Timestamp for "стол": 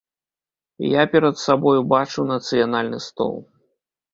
3.11-3.35